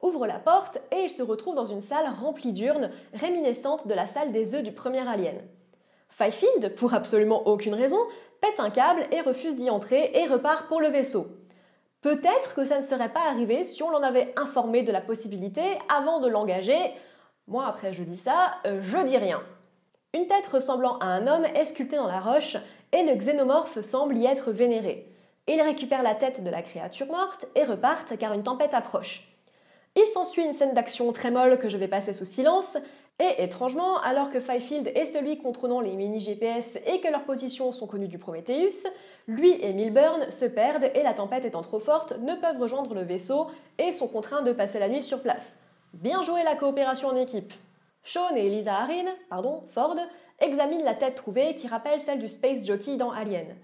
ouvre 0.00 0.26
la 0.26 0.38
porte 0.38 0.78
et 0.90 1.02
il 1.04 1.10
se 1.10 1.22
retrouve 1.22 1.54
dans 1.54 1.66
une 1.66 1.82
salle 1.82 2.08
remplie 2.18 2.52
d'urnes, 2.52 2.90
réminiscentes 3.12 3.86
de 3.86 3.94
la 3.94 4.06
salle 4.06 4.32
des 4.32 4.54
œufs 4.54 4.62
du 4.62 4.72
premier 4.72 5.06
alien. 5.06 5.42
Fifield, 6.08 6.74
pour 6.76 6.94
absolument 6.94 7.46
aucune 7.46 7.74
raison, 7.74 7.98
pète 8.40 8.58
un 8.58 8.70
câble 8.70 9.06
et 9.12 9.20
refuse 9.20 9.54
d'y 9.54 9.68
entrer 9.68 10.12
et 10.14 10.26
repart 10.26 10.66
pour 10.66 10.80
le 10.80 10.88
vaisseau. 10.88 11.26
Peut-être 12.00 12.54
que 12.54 12.64
ça 12.64 12.78
ne 12.78 12.82
serait 12.82 13.12
pas 13.12 13.28
arrivé 13.28 13.64
si 13.64 13.82
on 13.82 13.90
l'en 13.90 14.02
avait 14.02 14.32
informé 14.36 14.82
de 14.82 14.92
la 14.92 15.02
possibilité 15.02 15.62
avant 15.94 16.20
de 16.20 16.28
l'engager. 16.28 16.78
Moi, 17.48 17.66
après, 17.66 17.92
je 17.92 18.02
dis 18.02 18.16
ça, 18.16 18.52
euh, 18.66 18.80
je 18.80 18.98
dis 19.04 19.18
rien. 19.18 19.42
Une 20.14 20.26
tête 20.26 20.46
ressemblant 20.46 20.98
à 20.98 21.06
un 21.06 21.26
homme 21.26 21.44
est 21.44 21.66
sculptée 21.66 21.96
dans 21.96 22.06
la 22.06 22.20
roche 22.20 22.56
et 22.92 23.02
le 23.02 23.14
xénomorphe 23.14 23.80
semble 23.82 24.16
y 24.16 24.24
être 24.24 24.52
vénéré. 24.52 25.12
Ils 25.48 25.62
récupèrent 25.62 26.02
la 26.02 26.14
tête 26.14 26.42
de 26.42 26.50
la 26.50 26.62
créature 26.62 27.06
morte 27.06 27.46
et 27.54 27.64
repartent 27.64 28.18
car 28.18 28.32
une 28.32 28.42
tempête 28.42 28.74
approche. 28.74 29.28
Il 29.94 30.06
s'ensuit 30.06 30.44
une 30.44 30.52
scène 30.52 30.74
d'action 30.74 31.10
très 31.12 31.30
molle 31.30 31.58
que 31.58 31.68
je 31.68 31.76
vais 31.76 31.88
passer 31.88 32.12
sous 32.12 32.26
silence, 32.26 32.76
et 33.18 33.42
étrangement, 33.42 33.98
alors 34.00 34.28
que 34.28 34.40
Fifield 34.40 34.88
est 34.94 35.06
celui 35.06 35.38
contrôlant 35.38 35.80
les 35.80 35.92
mini 35.92 36.20
GPS 36.20 36.78
et 36.86 37.00
que 37.00 37.08
leurs 37.08 37.24
positions 37.24 37.72
sont 37.72 37.86
connues 37.86 38.08
du 38.08 38.18
Prometheus, 38.18 38.86
lui 39.26 39.56
et 39.62 39.72
Milburn 39.72 40.30
se 40.30 40.44
perdent 40.44 40.90
et 40.94 41.02
la 41.02 41.14
tempête 41.14 41.46
étant 41.46 41.62
trop 41.62 41.78
forte 41.78 42.18
ne 42.20 42.34
peuvent 42.34 42.60
rejoindre 42.60 42.94
le 42.94 43.02
vaisseau 43.02 43.46
et 43.78 43.92
sont 43.92 44.08
contraints 44.08 44.42
de 44.42 44.52
passer 44.52 44.78
la 44.78 44.90
nuit 44.90 45.02
sur 45.02 45.22
place. 45.22 45.60
Bien 45.94 46.22
joué 46.22 46.42
la 46.42 46.56
coopération 46.56 47.08
en 47.08 47.16
équipe. 47.16 47.54
Sean 48.04 48.36
et 48.36 48.46
Elisa 48.46 48.74
Harin, 48.74 49.06
pardon, 49.30 49.62
Ford, 49.70 49.96
examinent 50.38 50.84
la 50.84 50.94
tête 50.94 51.14
trouvée 51.14 51.54
qui 51.54 51.68
rappelle 51.68 52.00
celle 52.00 52.18
du 52.18 52.28
Space 52.28 52.66
Jockey 52.66 52.96
dans 52.96 53.12
Alien. 53.12 53.56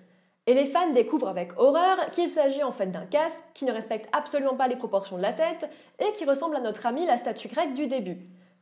Et 0.46 0.54
les 0.54 0.66
fans 0.66 0.90
découvrent 0.90 1.28
avec 1.28 1.52
horreur 1.56 2.11
qu'il 2.11 2.28
s'agit 2.28 2.64
en 2.64 2.72
fait 2.72 2.90
d'un 2.90 3.06
casque 3.06 3.44
qui 3.54 3.64
ne 3.64 3.72
respecte 3.72 4.08
absolument 4.12 4.56
pas 4.56 4.66
les 4.66 4.76
proportions 4.76 5.16
de 5.16 5.22
la 5.22 5.32
tête 5.32 5.70
et 6.00 6.12
qui 6.14 6.25
ressemble 6.25 6.56
à 6.56 6.61
notre 6.61 6.84
ami 6.84 7.06
la 7.06 7.16
statue 7.16 7.46
grecque 7.46 7.75
du 7.75 7.87
début. 7.87 8.18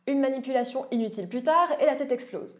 Une 0.06 0.20
manipulation 0.20 0.84
inutile 0.90 1.28
plus 1.28 1.42
tard 1.42 1.68
et 1.80 1.86
la 1.86 1.96
tête 1.96 2.12
explose. 2.12 2.58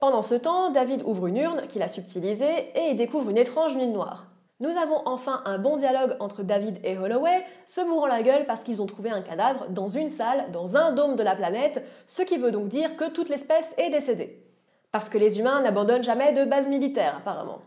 Pendant 0.00 0.22
ce 0.22 0.34
temps, 0.34 0.70
David 0.70 1.02
ouvre 1.04 1.26
une 1.26 1.36
urne 1.36 1.66
qu'il 1.68 1.82
a 1.82 1.88
subtilisée 1.88 2.72
et 2.74 2.90
y 2.90 2.94
découvre 2.94 3.30
une 3.30 3.36
étrange 3.36 3.76
lune 3.76 3.92
noire. 3.92 4.28
Nous 4.60 4.70
avons 4.70 5.02
enfin 5.04 5.42
un 5.44 5.58
bon 5.58 5.76
dialogue 5.76 6.16
entre 6.20 6.42
David 6.42 6.78
et 6.84 6.96
Holloway, 6.96 7.44
se 7.66 7.82
mourant 7.82 8.06
la 8.06 8.22
gueule 8.22 8.46
parce 8.46 8.62
qu'ils 8.62 8.80
ont 8.80 8.86
trouvé 8.86 9.10
un 9.10 9.20
cadavre 9.20 9.66
dans 9.68 9.88
une 9.88 10.08
salle, 10.08 10.50
dans 10.52 10.76
un 10.76 10.92
dôme 10.92 11.16
de 11.16 11.22
la 11.22 11.36
planète, 11.36 11.84
ce 12.06 12.22
qui 12.22 12.38
veut 12.38 12.52
donc 12.52 12.68
dire 12.68 12.96
que 12.96 13.10
toute 13.10 13.28
l'espèce 13.28 13.74
est 13.76 13.90
décédée. 13.90 14.42
Parce 14.90 15.10
que 15.10 15.18
les 15.18 15.38
humains 15.38 15.60
n'abandonnent 15.60 16.04
jamais 16.04 16.32
de 16.32 16.44
base 16.44 16.68
militaire, 16.68 17.16
apparemment. 17.18 17.58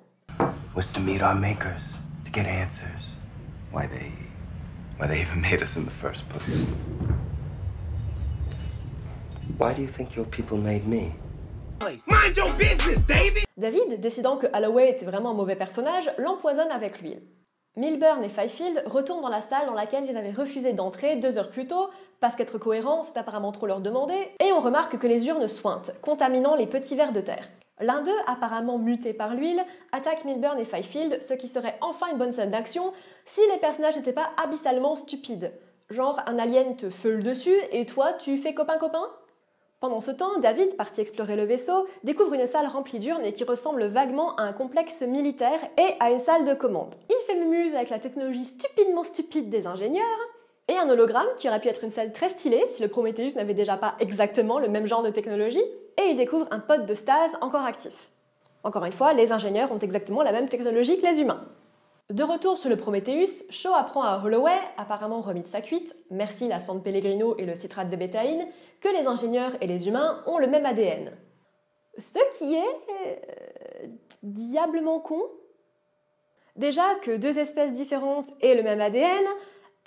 Was 0.76 0.92
to 0.94 1.00
meet 1.00 1.22
our 1.22 1.36
makers, 1.36 1.96
to 2.26 2.32
get 2.32 2.46
answers. 2.46 3.16
Why 3.72 3.88
they 3.88 4.12
Why 4.98 5.08
they 5.08 5.22
even 5.22 5.42
made 5.52 5.62
us 5.62 5.76
in 5.76 5.86
the 5.86 5.92
first 5.92 6.28
place. 6.30 6.66
Why 9.58 9.74
do 9.74 9.82
you 9.82 9.88
think 9.88 10.16
your 10.16 10.26
people 10.26 10.58
made 10.58 10.88
me? 10.88 11.14
Mind 11.80 12.36
your 12.36 12.52
business, 12.54 13.06
David! 13.06 13.46
David, 13.56 14.02
décidant 14.02 14.38
que 14.38 14.48
Holloway 14.54 14.90
était 14.90 15.06
vraiment 15.06 15.32
un 15.32 15.36
mauvais 15.36 15.56
personnage, 15.56 16.10
l'empoisonne 16.18 16.72
avec 16.72 17.02
l'huile. 17.02 17.22
Milburn 17.76 18.24
et 18.24 18.30
Fifield 18.30 18.84
retournent 18.88 19.22
dans 19.22 19.30
la 19.30 19.42
salle 19.42 19.68
dans 19.68 19.74
laquelle 19.74 20.06
ils 20.10 20.18
avaient 20.18 20.32
refusé 20.32 20.74
d'entrer 20.74 21.18
deux 21.18 21.38
heures 21.38 21.52
plus 21.52 21.68
tôt, 21.68 21.90
parce 22.20 22.36
qu'être 22.36 22.58
cohérent, 22.58 23.04
c'est 23.04 23.20
apparemment 23.20 23.52
trop 23.52 23.68
leur 23.68 23.80
demander, 23.80 24.32
et 24.40 24.52
on 24.52 24.60
remarque 24.60 24.98
que 24.98 25.06
les 25.06 25.28
urnes 25.28 25.48
sointent, 25.48 25.92
contaminant 26.02 26.56
les 26.56 26.66
petits 26.66 26.96
vers 26.96 27.12
de 27.12 27.22
terre. 27.22 27.48
L'un 27.80 28.02
d'eux, 28.02 28.12
apparemment 28.26 28.80
muté 28.80 29.14
par 29.14 29.36
l'huile, 29.36 29.64
attaque 29.92 30.26
Milburn 30.26 30.60
et 30.60 30.66
Fifield, 30.66 31.22
ce 31.22 31.36
qui 31.36 31.48
serait 31.48 31.78
enfin 31.82 32.08
une 32.12 32.18
bonne 32.18 32.32
scène 32.32 32.50
d'action 32.50 32.92
si 33.26 33.42
les 33.52 33.60
personnages 33.60 33.96
n'étaient 33.96 34.14
pas 34.14 34.32
abyssalement 34.44 34.96
stupides. 34.96 35.52
Genre, 35.90 36.20
un 36.26 36.40
alien 36.40 36.76
te 36.76 36.90
feule 36.90 37.22
dessus 37.22 37.56
et 37.72 37.86
toi, 37.86 38.14
tu 38.14 38.38
fais 38.38 38.54
copain-copain? 38.54 39.08
Pendant 39.80 40.02
ce 40.02 40.10
temps, 40.10 40.40
David, 40.40 40.76
parti 40.76 41.02
explorer 41.02 41.36
le 41.36 41.44
vaisseau, 41.44 41.86
découvre 42.04 42.34
une 42.34 42.48
salle 42.48 42.66
remplie 42.66 42.98
d'urnes 42.98 43.24
et 43.24 43.32
qui 43.32 43.44
ressemble 43.44 43.86
vaguement 43.86 44.36
à 44.38 44.42
un 44.42 44.54
complexe 44.54 45.04
militaire 45.04 45.60
et 45.78 45.94
à 46.00 46.10
une 46.10 46.18
salle 46.18 46.46
de 46.46 46.56
commande. 46.56 46.96
Il 47.12 47.26
fait 47.28 47.40
mumuse 47.40 47.76
avec 47.76 47.92
la 47.92 48.00
technologie 48.00 48.46
stupidement 48.46 49.04
stupide 49.04 49.52
des 49.52 49.68
ingénieurs 49.68 50.04
et 50.68 50.76
un 50.76 50.90
hologramme 50.90 51.28
qui 51.38 51.48
aurait 51.48 51.62
pu 51.62 51.68
être 51.68 51.84
une 51.84 51.92
salle 51.92 52.12
très 52.12 52.30
stylée 52.30 52.66
si 52.70 52.82
le 52.82 52.90
Prometheus 52.90 53.36
n'avait 53.36 53.54
déjà 53.54 53.78
pas 53.78 53.94
exactement 54.00 54.58
le 54.58 54.68
même 54.68 54.88
genre 54.88 55.04
de 55.04 55.12
technologie, 55.12 55.64
et 55.98 56.10
il 56.10 56.18
découvre 56.18 56.48
un 56.52 56.60
pod 56.60 56.86
de 56.86 56.94
stase 56.94 57.32
encore 57.42 57.66
actif. 57.66 58.12
Encore 58.64 58.86
une 58.86 58.94
fois, 58.94 59.14
les 59.14 59.32
ingénieurs 59.32 59.72
ont 59.72 59.80
exactement 59.80 60.22
la 60.22 60.32
même 60.32 60.50
technologie 60.50 61.00
que 61.00 61.06
les 61.06 61.20
humains. 61.20 61.46
De 62.10 62.24
retour 62.24 62.58
sur 62.58 62.70
le 62.70 62.78
Prometheus, 62.78 63.44
Shaw 63.50 63.74
apprend 63.74 64.04
à 64.04 64.22
Holloway, 64.24 64.58
apparemment 64.78 65.22
remis 65.22 65.42
de 65.42 65.48
sa 65.48 65.62
cuite, 65.62 65.94
merci 66.10 66.48
la 66.48 66.62
San 66.62 66.82
Pellegrino 66.82 67.36
et 67.38 67.46
le 67.46 67.56
citrate 67.56 67.90
de 67.90 67.96
bétaïne, 67.98 68.48
que 68.80 68.88
les 68.88 69.08
ingénieurs 69.08 69.52
et 69.60 69.68
les 69.68 69.90
humains 69.90 70.24
ont 70.26 70.38
le 70.38 70.48
même 70.48 70.66
ADN. 70.66 71.12
Ce 71.98 72.20
qui 72.38 72.56
est 72.56 72.62
euh, 72.62 73.88
diablement 74.24 75.00
con. 75.00 75.22
Déjà 76.56 76.96
que 77.04 77.18
deux 77.18 77.38
espèces 77.40 77.74
différentes 77.74 78.28
aient 78.42 78.56
le 78.56 78.64
même 78.64 78.82
ADN, 78.82 79.26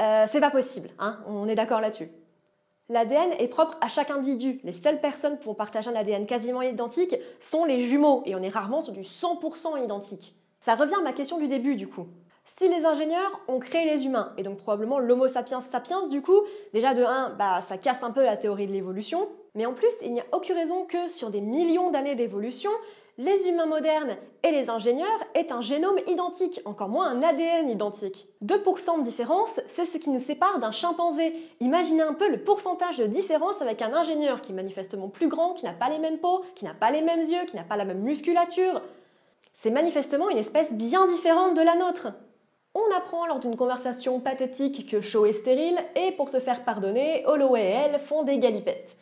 euh, 0.01 0.27
c'est 0.31 0.41
pas 0.41 0.51
possible, 0.51 0.91
hein, 0.99 1.19
on 1.27 1.49
est 1.49 1.55
d'accord 1.55 1.81
là-dessus. 1.81 2.11
L'ADN 2.91 3.35
est 3.39 3.47
propre 3.47 3.79
à 3.81 3.89
chaque 3.89 4.11
individu. 4.11 4.59
Les 4.65 4.73
seules 4.73 5.01
personnes 5.01 5.39
pouvant 5.39 5.55
partager 5.55 5.89
un 5.89 5.95
ADN 5.95 6.27
quasiment 6.27 6.61
identique 6.61 7.15
sont 7.39 7.65
les 7.65 7.87
jumeaux, 7.87 8.25
et 8.27 8.35
on 8.35 8.43
est 8.43 8.49
rarement 8.49 8.81
sur 8.81 8.93
du 8.93 9.03
100% 9.03 9.85
identique. 9.85 10.35
Ça 10.59 10.75
revient 10.75 10.97
à 10.99 11.03
ma 11.03 11.13
question 11.13 11.39
du 11.39 11.47
début 11.47 11.77
du 11.77 11.87
coup. 11.87 12.09
Si 12.59 12.69
les 12.69 12.85
ingénieurs 12.85 13.41
ont 13.47 13.61
créé 13.61 13.89
les 13.89 14.07
humains, 14.07 14.33
et 14.37 14.43
donc 14.43 14.59
probablement 14.59 14.99
l'Homo 14.99 15.29
sapiens 15.29 15.61
sapiens 15.61 16.09
du 16.09 16.21
coup, 16.21 16.41
déjà 16.75 16.93
de 16.93 17.05
1, 17.05 17.37
bah, 17.39 17.61
ça 17.61 17.79
casse 17.79 18.03
un 18.03 18.11
peu 18.11 18.25
la 18.25 18.37
théorie 18.37 18.67
de 18.67 18.73
l'évolution, 18.73 19.29
mais 19.55 19.67
en 19.67 19.73
plus, 19.73 19.95
il 20.03 20.13
n'y 20.13 20.21
a 20.21 20.27
aucune 20.33 20.57
raison 20.57 20.85
que 20.85 21.09
sur 21.09 21.31
des 21.31 21.41
millions 21.41 21.93
d'années 21.93 22.17
d'évolution, 22.17 22.73
les 23.21 23.47
humains 23.47 23.67
modernes 23.67 24.17
et 24.43 24.51
les 24.51 24.71
ingénieurs 24.71 25.09
aient 25.35 25.53
un 25.53 25.61
génome 25.61 25.99
identique, 26.07 26.63
encore 26.65 26.89
moins 26.89 27.11
un 27.11 27.23
ADN 27.23 27.69
identique. 27.69 28.29
2% 28.43 29.01
de 29.01 29.05
différence, 29.05 29.61
c'est 29.75 29.85
ce 29.85 29.99
qui 29.99 30.09
nous 30.09 30.21
sépare 30.21 30.59
d'un 30.59 30.71
chimpanzé. 30.73 31.35
Imaginez 31.61 32.01
un 32.01 32.15
peu 32.15 32.31
le 32.31 32.43
pourcentage 32.43 32.97
de 32.97 33.05
différence 33.05 33.61
avec 33.61 33.83
un 33.83 33.93
ingénieur 33.93 34.41
qui 34.41 34.53
est 34.53 34.55
manifestement 34.55 35.09
plus 35.09 35.29
grand, 35.29 35.53
qui 35.53 35.67
n'a 35.67 35.75
pas 35.75 35.91
les 35.91 35.99
mêmes 35.99 36.17
peaux, 36.17 36.43
qui 36.55 36.65
n'a 36.65 36.73
pas 36.73 36.91
les 36.91 37.03
mêmes 37.03 37.21
yeux, 37.21 37.45
qui 37.47 37.57
n'a 37.57 37.63
pas 37.63 37.77
la 37.77 37.85
même 37.85 38.01
musculature. 38.01 38.81
C'est 39.53 39.71
manifestement 39.71 40.31
une 40.31 40.39
espèce 40.39 40.73
bien 40.73 41.07
différente 41.07 41.55
de 41.55 41.63
la 41.63 41.77
nôtre. 41.77 42.09
On 42.75 42.97
apprend 42.97 43.27
lors 43.27 43.41
d'une 43.41 43.57
conversation 43.57 44.19
pathétique 44.21 44.91
que 44.91 45.03
Shaw 45.03 45.27
est 45.27 45.35
stérile 45.35 45.79
et 45.95 46.13
pour 46.13 46.31
se 46.31 46.41
faire 46.41 46.65
pardonner, 46.65 47.27
Holloway 47.27 47.67
et 47.67 47.75
elle 47.85 48.01
font 48.01 48.23
des 48.23 48.39
galipettes. 48.39 48.97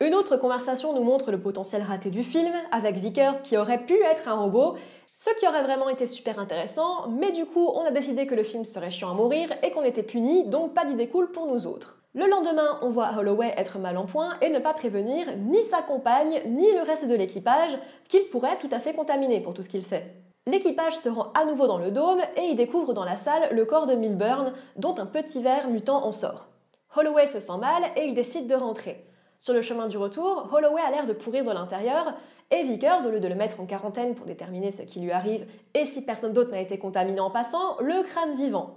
Une 0.00 0.16
autre 0.16 0.36
conversation 0.36 0.92
nous 0.92 1.04
montre 1.04 1.30
le 1.30 1.40
potentiel 1.40 1.82
raté 1.82 2.10
du 2.10 2.24
film, 2.24 2.52
avec 2.72 2.96
Vickers 2.96 3.42
qui 3.42 3.56
aurait 3.56 3.86
pu 3.86 3.94
être 4.02 4.26
un 4.26 4.34
robot, 4.34 4.74
ce 5.14 5.30
qui 5.38 5.46
aurait 5.46 5.62
vraiment 5.62 5.88
été 5.88 6.06
super 6.06 6.40
intéressant, 6.40 7.06
mais 7.08 7.30
du 7.30 7.46
coup 7.46 7.68
on 7.68 7.84
a 7.84 7.92
décidé 7.92 8.26
que 8.26 8.34
le 8.34 8.42
film 8.42 8.64
serait 8.64 8.90
chiant 8.90 9.12
à 9.12 9.14
mourir 9.14 9.50
et 9.62 9.70
qu'on 9.70 9.84
était 9.84 10.02
puni, 10.02 10.48
donc 10.48 10.74
pas 10.74 10.84
d'idée 10.84 11.06
cool 11.06 11.30
pour 11.30 11.46
nous 11.46 11.68
autres. 11.68 12.02
Le 12.12 12.26
lendemain, 12.26 12.80
on 12.82 12.90
voit 12.90 13.12
Holloway 13.16 13.54
être 13.56 13.78
mal 13.78 13.96
en 13.96 14.04
point 14.04 14.34
et 14.40 14.50
ne 14.50 14.58
pas 14.58 14.74
prévenir 14.74 15.28
ni 15.36 15.62
sa 15.62 15.80
compagne 15.80 16.42
ni 16.46 16.72
le 16.72 16.82
reste 16.82 17.08
de 17.08 17.14
l'équipage 17.14 17.78
qu'il 18.08 18.24
pourrait 18.30 18.58
tout 18.58 18.68
à 18.72 18.80
fait 18.80 18.94
contaminer 18.94 19.40
pour 19.40 19.54
tout 19.54 19.62
ce 19.62 19.68
qu'il 19.68 19.84
sait. 19.84 20.12
L'équipage 20.48 20.98
se 20.98 21.08
rend 21.08 21.30
à 21.34 21.44
nouveau 21.44 21.68
dans 21.68 21.78
le 21.78 21.92
dôme 21.92 22.20
et 22.36 22.42
y 22.42 22.56
découvre 22.56 22.94
dans 22.94 23.04
la 23.04 23.16
salle 23.16 23.48
le 23.52 23.64
corps 23.64 23.86
de 23.86 23.94
Milburn, 23.94 24.54
dont 24.74 24.96
un 24.98 25.06
petit 25.06 25.40
ver 25.40 25.68
mutant 25.68 26.04
en 26.04 26.10
sort. 26.10 26.48
Holloway 26.96 27.28
se 27.28 27.38
sent 27.38 27.58
mal 27.60 27.84
et 27.96 28.06
il 28.06 28.14
décide 28.14 28.48
de 28.48 28.56
rentrer. 28.56 29.06
Sur 29.38 29.54
le 29.54 29.62
chemin 29.62 29.88
du 29.88 29.98
retour, 29.98 30.48
Holloway 30.52 30.80
a 30.80 30.90
l'air 30.90 31.06
de 31.06 31.12
pourrir 31.12 31.44
de 31.44 31.50
l'intérieur 31.50 32.14
et 32.50 32.62
Vickers, 32.62 33.06
au 33.06 33.10
lieu 33.10 33.20
de 33.20 33.28
le 33.28 33.34
mettre 33.34 33.60
en 33.60 33.66
quarantaine 33.66 34.14
pour 34.14 34.26
déterminer 34.26 34.70
ce 34.70 34.82
qui 34.82 35.00
lui 35.00 35.12
arrive 35.12 35.46
et 35.74 35.86
si 35.86 36.02
personne 36.04 36.32
d'autre 36.32 36.50
n'a 36.50 36.60
été 36.60 36.78
contaminé 36.78 37.20
en 37.20 37.30
passant, 37.30 37.78
le 37.80 38.02
crâne 38.02 38.34
vivant. 38.34 38.76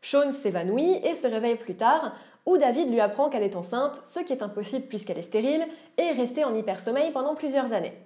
Sean 0.00 0.30
s'évanouit 0.30 0.96
et 1.04 1.14
se 1.14 1.28
réveille 1.28 1.56
plus 1.56 1.76
tard, 1.76 2.14
où 2.44 2.58
David 2.58 2.90
lui 2.90 3.00
apprend 3.00 3.28
qu'elle 3.28 3.44
est 3.44 3.56
enceinte, 3.56 4.00
ce 4.04 4.20
qui 4.20 4.32
est 4.32 4.42
impossible 4.42 4.86
puisqu'elle 4.86 5.18
est 5.18 5.22
stérile, 5.22 5.66
et 5.96 6.02
est 6.02 6.12
restée 6.12 6.44
en 6.44 6.54
hypersommeil 6.54 7.12
pendant 7.12 7.36
plusieurs 7.36 7.72
années. 7.72 7.96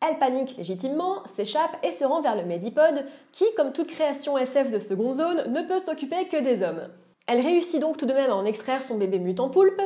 Elle 0.00 0.18
panique 0.18 0.56
légitimement, 0.56 1.24
s'échappe 1.26 1.76
et 1.84 1.92
se 1.92 2.04
rend 2.04 2.22
vers 2.22 2.36
le 2.36 2.44
Medipod, 2.44 3.04
qui, 3.30 3.44
comme 3.56 3.72
toute 3.72 3.88
création 3.88 4.36
SF 4.36 4.70
de 4.70 4.78
seconde 4.80 5.14
zone, 5.14 5.52
ne 5.52 5.62
peut 5.62 5.78
s'occuper 5.78 6.26
que 6.26 6.36
des 6.36 6.62
hommes. 6.62 6.88
Elle 7.26 7.40
réussit 7.40 7.80
donc 7.80 7.98
tout 7.98 8.06
de 8.06 8.12
même 8.12 8.30
à 8.30 8.34
en 8.34 8.44
extraire 8.44 8.82
son 8.82 8.98
bébé 8.98 9.18
mutant 9.18 9.48
poulpe. 9.48 9.80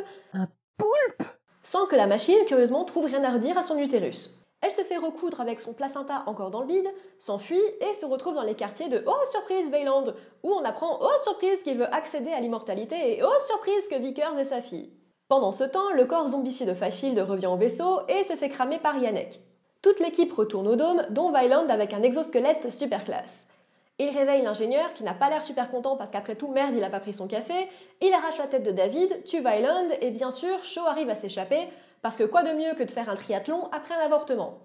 Sans 1.66 1.86
que 1.86 1.96
la 1.96 2.06
machine, 2.06 2.38
curieusement, 2.46 2.84
trouve 2.84 3.06
rien 3.06 3.24
à 3.24 3.32
redire 3.32 3.58
à 3.58 3.62
son 3.62 3.76
utérus. 3.76 4.38
Elle 4.60 4.70
se 4.70 4.82
fait 4.82 4.98
recoudre 4.98 5.40
avec 5.40 5.58
son 5.58 5.72
placenta 5.72 6.22
encore 6.26 6.52
dans 6.52 6.60
le 6.60 6.68
bide, 6.68 6.88
s'enfuit 7.18 7.60
et 7.80 7.92
se 7.94 8.06
retrouve 8.06 8.36
dans 8.36 8.44
les 8.44 8.54
quartiers 8.54 8.88
de 8.88 9.02
Oh 9.04 9.26
surprise 9.32 9.68
Veyland, 9.72 10.04
où 10.44 10.52
on 10.52 10.64
apprend 10.64 11.00
Oh 11.00 11.10
surprise 11.24 11.64
qu'il 11.64 11.76
veut 11.76 11.92
accéder 11.92 12.30
à 12.30 12.38
l'immortalité 12.38 13.18
et 13.18 13.24
Oh 13.24 13.40
surprise 13.48 13.88
que 13.88 13.98
Vickers 13.98 14.38
est 14.38 14.44
sa 14.44 14.60
fille. 14.60 14.92
Pendant 15.26 15.50
ce 15.50 15.64
temps, 15.64 15.90
le 15.90 16.04
corps 16.04 16.28
zombifié 16.28 16.66
de 16.66 16.74
Fifield 16.74 17.18
revient 17.18 17.48
au 17.48 17.56
vaisseau 17.56 18.02
et 18.06 18.22
se 18.22 18.36
fait 18.36 18.48
cramer 18.48 18.78
par 18.78 18.96
Yannick. 18.96 19.40
Toute 19.82 19.98
l'équipe 19.98 20.32
retourne 20.32 20.68
au 20.68 20.76
dôme, 20.76 21.04
dont 21.10 21.32
Vyland 21.32 21.68
avec 21.68 21.92
un 21.94 22.04
exosquelette 22.04 22.70
super 22.70 23.02
classe. 23.02 23.48
Il 23.98 24.10
réveille 24.10 24.42
l'ingénieur 24.42 24.92
qui 24.92 25.04
n'a 25.04 25.14
pas 25.14 25.30
l'air 25.30 25.42
super 25.42 25.70
content 25.70 25.96
parce 25.96 26.10
qu'après 26.10 26.36
tout, 26.36 26.48
merde, 26.48 26.74
il 26.76 26.84
a 26.84 26.90
pas 26.90 27.00
pris 27.00 27.14
son 27.14 27.28
café. 27.28 27.54
Il 28.02 28.12
arrache 28.12 28.36
la 28.36 28.46
tête 28.46 28.62
de 28.62 28.70
David, 28.70 29.24
tue 29.24 29.38
Vyland 29.38 29.88
et 30.02 30.10
bien 30.10 30.30
sûr, 30.30 30.62
Shaw 30.62 30.86
arrive 30.86 31.08
à 31.08 31.14
s'échapper 31.14 31.68
parce 32.02 32.16
que 32.16 32.24
quoi 32.24 32.42
de 32.42 32.52
mieux 32.52 32.74
que 32.74 32.82
de 32.82 32.90
faire 32.90 33.08
un 33.08 33.14
triathlon 33.14 33.68
après 33.72 33.94
un 33.94 34.04
avortement? 34.04 34.58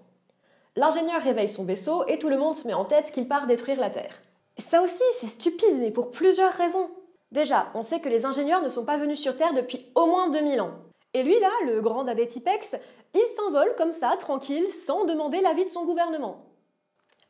L'ingénieur 0.76 1.22
réveille 1.22 1.48
son 1.48 1.64
vaisseau 1.64 2.06
et 2.08 2.18
tout 2.18 2.28
le 2.28 2.36
monde 2.36 2.54
se 2.54 2.66
met 2.66 2.74
en 2.74 2.84
tête 2.84 3.10
qu'il 3.10 3.26
part 3.26 3.46
détruire 3.46 3.80
la 3.80 3.90
Terre. 3.90 4.22
Ça 4.58 4.82
aussi, 4.82 5.02
c'est 5.18 5.26
stupide, 5.26 5.78
mais 5.78 5.90
pour 5.90 6.10
plusieurs 6.10 6.52
raisons. 6.52 6.90
Déjà, 7.30 7.68
on 7.74 7.82
sait 7.82 8.00
que 8.00 8.10
les 8.10 8.26
ingénieurs 8.26 8.62
ne 8.62 8.68
sont 8.68 8.84
pas 8.84 8.98
venus 8.98 9.18
sur 9.18 9.34
Terre 9.34 9.54
depuis 9.54 9.86
au 9.94 10.04
moins 10.04 10.28
2000 10.28 10.60
ans. 10.60 10.74
Et 11.14 11.22
lui, 11.22 11.38
là, 11.40 11.50
le 11.66 11.80
grand 11.80 12.04
dadé 12.04 12.26
Tipex, 12.26 12.76
il 13.14 13.26
s'envole 13.36 13.74
comme 13.76 13.92
ça, 13.92 14.14
tranquille, 14.18 14.66
sans 14.86 15.04
demander 15.04 15.40
l'avis 15.40 15.64
de 15.64 15.70
son 15.70 15.84
gouvernement. 15.84 16.44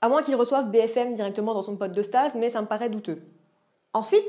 À 0.02 0.08
moins 0.08 0.22
qu'il 0.22 0.34
reçoive 0.34 0.68
BFM 0.68 1.14
directement 1.14 1.54
dans 1.54 1.62
son 1.62 1.76
pote 1.76 1.92
de 1.92 2.02
stase, 2.02 2.34
mais 2.34 2.50
ça 2.50 2.60
me 2.60 2.66
paraît 2.66 2.90
douteux. 2.90 3.22
Ensuite, 3.94 4.26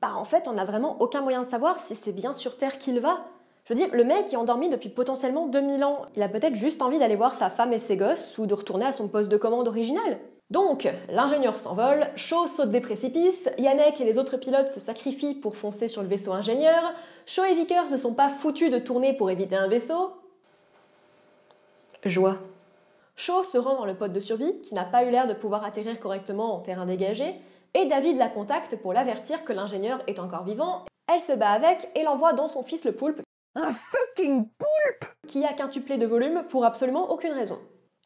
bah 0.00 0.14
en 0.16 0.24
fait, 0.24 0.48
on 0.48 0.54
n'a 0.54 0.64
vraiment 0.64 0.96
aucun 1.00 1.20
moyen 1.20 1.42
de 1.42 1.46
savoir 1.46 1.78
si 1.78 1.94
c'est 1.94 2.12
bien 2.12 2.32
sur 2.32 2.56
Terre 2.56 2.78
qu'il 2.78 2.98
va. 2.98 3.26
Je 3.64 3.74
veux 3.74 3.78
dire, 3.78 3.90
le 3.92 4.02
mec 4.02 4.32
est 4.32 4.36
endormi 4.36 4.70
depuis 4.70 4.88
potentiellement 4.88 5.46
2000 5.46 5.84
ans. 5.84 6.06
Il 6.16 6.22
a 6.22 6.28
peut-être 6.28 6.54
juste 6.54 6.80
envie 6.80 6.98
d'aller 6.98 7.16
voir 7.16 7.34
sa 7.34 7.50
femme 7.50 7.72
et 7.74 7.78
ses 7.78 7.98
gosses 7.98 8.36
ou 8.38 8.46
de 8.46 8.54
retourner 8.54 8.86
à 8.86 8.92
son 8.92 9.08
poste 9.08 9.30
de 9.30 9.36
commande 9.36 9.68
original. 9.68 10.18
Donc, 10.50 10.88
l'ingénieur 11.08 11.58
s'envole, 11.58 12.08
Shaw 12.16 12.46
saute 12.46 12.70
des 12.70 12.80
précipices, 12.80 13.50
Yannick 13.58 14.00
et 14.00 14.04
les 14.04 14.18
autres 14.18 14.38
pilotes 14.38 14.68
se 14.68 14.80
sacrifient 14.80 15.34
pour 15.34 15.56
foncer 15.56 15.86
sur 15.88 16.02
le 16.02 16.08
vaisseau 16.08 16.32
ingénieur, 16.32 16.92
Shaw 17.26 17.44
et 17.44 17.54
Vickers 17.54 17.90
ne 17.90 17.96
sont 17.96 18.14
pas 18.14 18.28
foutus 18.28 18.70
de 18.70 18.78
tourner 18.78 19.12
pour 19.12 19.30
éviter 19.30 19.56
un 19.56 19.68
vaisseau. 19.68 20.12
Joie. 22.04 22.38
Shaw 23.16 23.44
se 23.44 23.58
rend 23.58 23.76
dans 23.76 23.86
le 23.86 23.94
pod 23.94 24.12
de 24.12 24.20
survie, 24.20 24.60
qui 24.62 24.74
n'a 24.74 24.84
pas 24.84 25.04
eu 25.04 25.10
l'air 25.10 25.26
de 25.26 25.34
pouvoir 25.34 25.64
atterrir 25.64 26.00
correctement 26.00 26.54
en 26.54 26.60
terrain 26.60 26.86
dégagé, 26.86 27.34
et 27.74 27.86
David 27.86 28.16
la 28.16 28.28
contacte 28.28 28.76
pour 28.76 28.92
l'avertir 28.92 29.44
que 29.44 29.52
l'ingénieur 29.52 30.02
est 30.06 30.18
encore 30.18 30.44
vivant. 30.44 30.84
Elle 31.12 31.20
se 31.20 31.32
bat 31.32 31.50
avec 31.50 31.90
et 31.94 32.02
l'envoie 32.02 32.32
dans 32.32 32.48
son 32.48 32.62
fils 32.62 32.84
le 32.84 32.92
poulpe, 32.92 33.22
Un 33.54 33.70
fucking 33.70 34.48
poulpe 34.48 35.10
qui 35.28 35.44
a 35.44 35.52
quintuplé 35.52 35.98
de 35.98 36.06
volume 36.06 36.44
pour 36.48 36.64
absolument 36.64 37.10
aucune 37.10 37.32
raison. 37.32 37.58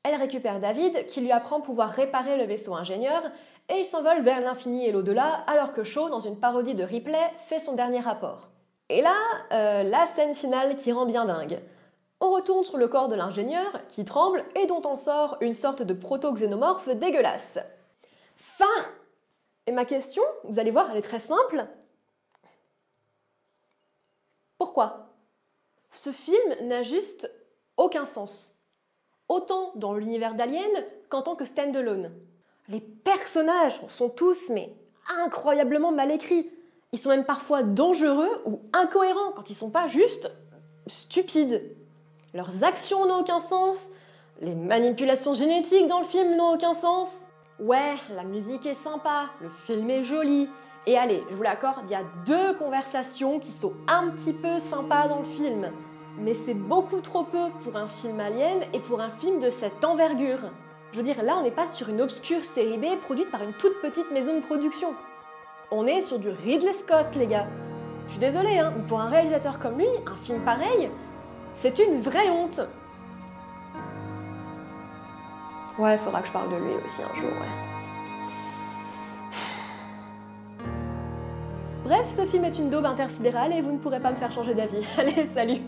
Elle 0.02 0.16
récupère 0.16 0.60
David, 0.60 1.06
qui 1.06 1.20
lui 1.20 1.32
apprend 1.32 1.60
pouvoir 1.60 1.90
réparer 1.90 2.36
le 2.36 2.44
vaisseau 2.44 2.75
ingénieur, 2.75 3.22
et 3.68 3.78
ils 3.78 3.84
s'envolent 3.84 4.22
vers 4.22 4.40
l'infini 4.40 4.86
et 4.86 4.92
l'au-delà, 4.92 5.44
alors 5.46 5.72
que 5.72 5.82
Shaw, 5.82 6.08
dans 6.08 6.20
une 6.20 6.38
parodie 6.38 6.75
de 6.75 6.84
Ripley, 6.84 7.32
fait 7.46 7.58
son 7.58 7.75
dernier 7.75 8.00
rapport. 8.00 8.48
Et 8.88 9.02
là, 9.02 9.16
euh, 9.52 9.82
la 9.82 10.06
scène 10.06 10.34
finale 10.34 10.76
qui 10.76 10.92
rend 10.92 11.06
bien 11.06 11.25
dingue. 11.25 11.60
On 12.20 12.30
retourne 12.32 12.64
sur 12.64 12.78
le 12.78 12.88
corps 12.88 13.08
de 13.08 13.14
l'ingénieur, 13.14 13.87
qui 13.88 14.04
tremble, 14.04 14.44
et 14.54 14.66
dont 14.66 14.82
en 14.82 14.96
sort 14.96 15.37
une 15.40 15.52
sorte 15.52 15.82
de 15.82 15.92
proto-xénomorphe 15.92 16.88
dégueulasse. 16.88 17.58
Fin 18.37 18.64
Et 19.66 19.73
ma 19.73 19.85
question, 19.85 20.23
vous 20.44 20.58
allez 20.58 20.70
voir, 20.70 20.90
elle 20.90 20.96
est 20.96 21.02
très 21.02 21.20
simple. 21.20 21.66
Pourquoi? 24.58 25.14
Ce 25.92 26.11
film 26.11 26.54
n'a 26.62 26.82
juste 26.82 27.30
aucun 27.76 28.06
sens. 28.06 28.58
Autant 29.28 29.73
dans 29.75 29.94
l'univers 29.94 30.35
d'Alien 30.35 30.70
qu'en 31.08 31.23
tant 31.23 31.37
que 31.37 31.44
stand-alone. 31.44 32.12
Les 32.68 32.80
personnages 32.80 33.80
sont 33.88 34.08
tous 34.08 34.49
mais 34.50 34.75
incroyablement 35.25 35.92
mal 35.92 36.11
écrits. 36.11 36.50
Ils 36.92 36.99
sont 36.99 37.11
même 37.11 37.25
parfois 37.25 37.62
dangereux 37.62 38.42
ou 38.44 38.61
incohérents 38.73 39.32
quand 39.32 39.50
ils 39.50 39.54
sont 39.54 39.70
pas 39.70 39.87
juste 39.87 40.30
stupides. 40.87 41.76
Leurs 42.35 42.64
actions 42.64 43.06
n'ont 43.06 43.21
aucun 43.21 43.40
sens, 43.40 43.88
les 44.40 44.54
manipulations 44.54 45.35
génétiques 45.35 45.87
dans 45.87 46.00
le 46.00 46.06
film 46.06 46.37
n'ont 46.37 46.54
aucun 46.54 46.75
sens. 46.75 47.28
Ouais, 47.59 47.95
la 48.14 48.25
musique 48.25 48.66
est 48.66 48.75
sympa, 48.75 49.26
le 49.40 49.49
film 49.49 49.88
est 49.88 50.02
joli. 50.02 50.49
Et 50.87 50.99
allez, 50.99 51.23
je 51.30 51.35
vous 51.35 51.42
l'accorde, 51.42 51.80
il 51.85 51.90
y 51.90 51.95
a 51.95 52.02
deux 52.26 52.54
conversations 52.54 53.38
qui 53.38 53.50
sont 53.50 53.73
un 53.88 54.09
petit 54.11 54.35
peu 54.35 54.61
sympas 54.71 55.09
dans 55.09 55.21
le 55.21 55.25
film. 55.25 55.71
Mais 56.18 56.35
c'est 56.35 56.54
beaucoup 56.54 57.00
trop 57.00 57.25
peu 57.25 57.49
pour 57.64 57.76
un 57.76 57.88
film 57.88 58.21
alien 58.21 58.61
et 58.73 58.80
pour 58.80 59.00
un 59.00 59.11
film 59.11 59.40
de 59.40 59.50
cette 59.50 59.85
envergure. 59.85 60.38
Je 60.92 60.99
veux 60.99 61.02
dire, 61.02 61.23
là, 61.23 61.37
on 61.38 61.42
n'est 61.42 61.50
pas 61.50 61.66
sur 61.66 61.88
une 61.88 62.00
obscure 62.00 62.45
série 62.45 62.78
B 62.78 62.97
produite 63.02 63.30
par 63.30 63.42
une 63.42 63.52
toute 63.54 63.80
petite 63.80 64.11
maison 64.12 64.35
de 64.35 64.40
production. 64.40 64.95
On 65.71 65.87
est 65.87 66.02
sur 66.02 66.18
du 66.18 66.28
Ridley 66.28 66.73
Scott, 66.75 67.06
les 67.16 67.26
gars. 67.26 67.47
Je 68.06 68.12
suis 68.12 68.21
désolée, 68.21 68.59
hein, 68.59 68.73
mais 68.76 68.87
pour 68.87 69.00
un 69.00 69.09
réalisateur 69.09 69.59
comme 69.59 69.78
lui, 69.78 69.88
un 70.06 70.16
film 70.16 70.40
pareil, 70.45 70.90
c'est 71.58 71.78
une 71.78 72.00
vraie 72.00 72.30
honte. 72.30 72.60
Ouais, 75.78 75.94
il 75.94 75.98
faudra 75.98 76.20
que 76.20 76.28
je 76.28 76.32
parle 76.32 76.50
de 76.50 76.56
lui 76.56 76.75
aussi 76.84 77.02
un 77.02 77.14
jour, 77.14 77.30
ouais. 77.30 77.66
Bref, 81.84 82.12
ce 82.16 82.26
film 82.26 82.44
est 82.44 82.58
une 82.58 82.70
daube 82.70 82.86
intersidérale 82.86 83.52
et 83.52 83.62
vous 83.62 83.72
ne 83.72 83.78
pourrez 83.78 84.00
pas 84.00 84.10
me 84.10 84.16
faire 84.16 84.32
changer 84.32 84.54
d'avis. 84.54 84.84
Allez, 84.98 85.28
salut 85.34 85.60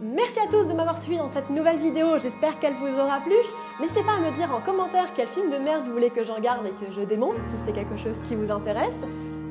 Merci 0.00 0.38
à 0.38 0.50
tous 0.50 0.68
de 0.68 0.74
m'avoir 0.74 1.00
suivi 1.00 1.16
dans 1.16 1.28
cette 1.28 1.48
nouvelle 1.48 1.78
vidéo, 1.78 2.18
j'espère 2.18 2.60
qu'elle 2.60 2.74
vous 2.74 3.00
aura 3.00 3.20
plu. 3.20 3.34
N'hésitez 3.80 4.02
pas 4.02 4.12
à 4.12 4.18
me 4.18 4.30
dire 4.36 4.54
en 4.54 4.60
commentaire 4.60 5.08
quel 5.16 5.26
film 5.26 5.50
de 5.50 5.56
merde 5.56 5.86
vous 5.86 5.92
voulez 5.92 6.10
que 6.10 6.22
j'en 6.22 6.38
garde 6.38 6.66
et 6.66 6.84
que 6.84 6.92
je 6.92 7.00
démonte, 7.00 7.36
si 7.48 7.56
c'est 7.64 7.72
quelque 7.72 7.96
chose 7.96 8.16
qui 8.24 8.36
vous 8.36 8.50
intéresse. 8.50 8.92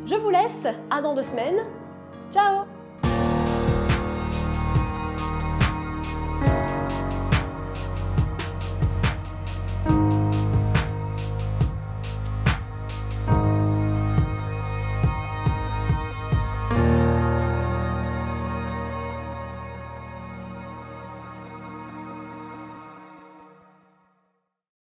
Je 0.05 0.15
vous 0.15 0.29
laisse, 0.29 0.75
à 0.91 1.01
dans 1.01 1.15
deux 1.15 1.23
semaines. 1.23 1.65
Ciao 2.31 2.65